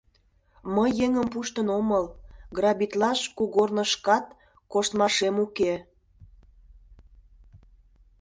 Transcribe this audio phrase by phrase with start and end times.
[0.75, 2.05] Мый еҥым пуштын омыл,
[2.57, 4.25] грабитлаш кугорнышкат
[4.71, 5.73] коштмашем уке.